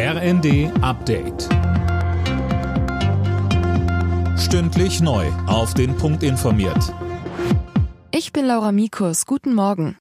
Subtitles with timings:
[0.00, 1.48] RND Update.
[4.38, 5.26] Stündlich neu.
[5.48, 6.94] Auf den Punkt informiert.
[8.12, 9.26] Ich bin Laura Mikus.
[9.26, 9.98] Guten Morgen.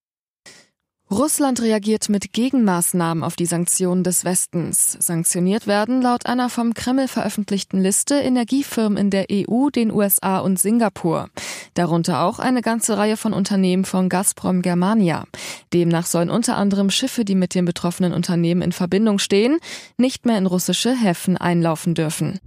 [1.10, 4.98] Russland reagiert mit Gegenmaßnahmen auf die Sanktionen des Westens.
[5.00, 10.60] Sanktioniert werden laut einer vom Kreml veröffentlichten Liste Energiefirmen in der EU, den USA und
[10.60, 11.30] Singapur.
[11.78, 15.26] Darunter auch eine ganze Reihe von Unternehmen von Gazprom Germania.
[15.74, 19.60] Demnach sollen unter anderem Schiffe, die mit den betroffenen Unternehmen in Verbindung stehen,
[19.96, 22.40] nicht mehr in russische Häfen einlaufen dürfen.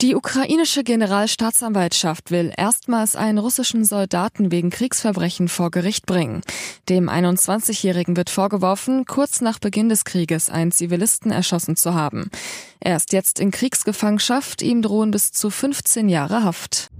[0.00, 6.42] Die ukrainische Generalstaatsanwaltschaft will erstmals einen russischen Soldaten wegen Kriegsverbrechen vor Gericht bringen.
[6.88, 12.30] Dem 21-Jährigen wird vorgeworfen, kurz nach Beginn des Krieges einen Zivilisten erschossen zu haben.
[12.78, 16.90] Er ist jetzt in Kriegsgefangenschaft, ihm drohen bis zu 15 Jahre Haft.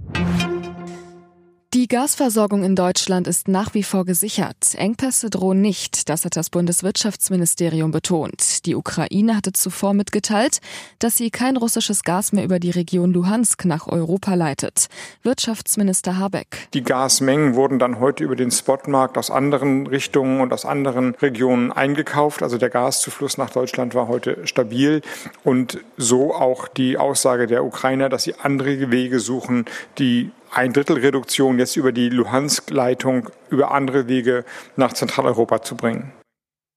[1.79, 4.75] Die Gasversorgung in Deutschland ist nach wie vor gesichert.
[4.75, 8.65] Engpässe drohen nicht, das hat das Bundeswirtschaftsministerium betont.
[8.65, 10.59] Die Ukraine hatte zuvor mitgeteilt,
[10.99, 14.87] dass sie kein russisches Gas mehr über die Region Luhansk nach Europa leitet.
[15.23, 16.67] Wirtschaftsminister Habeck.
[16.73, 21.71] Die Gasmengen wurden dann heute über den Spotmarkt aus anderen Richtungen und aus anderen Regionen
[21.71, 22.43] eingekauft.
[22.43, 25.01] Also der Gaszufluss nach Deutschland war heute stabil
[25.45, 29.63] und so auch die Aussage der Ukrainer, dass sie andere Wege suchen,
[29.97, 36.11] die ein Drittel Reduktion jetzt über die Luhansk-Leitung über andere Wege nach Zentraleuropa zu bringen.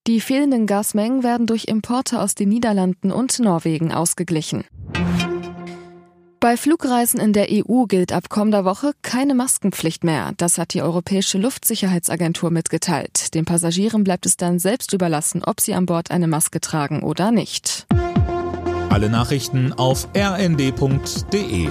[0.06, 4.64] Die fehlenden Gasmengen werden durch Importe aus den Niederlanden und Norwegen ausgeglichen.
[6.41, 10.33] Bei Flugreisen in der EU gilt ab kommender Woche keine Maskenpflicht mehr.
[10.39, 13.33] Das hat die Europäische Luftsicherheitsagentur mitgeteilt.
[13.34, 17.31] Den Passagieren bleibt es dann selbst überlassen, ob sie an Bord eine Maske tragen oder
[17.31, 17.86] nicht.
[18.91, 21.69] Alle Nachrichten auf rnd.de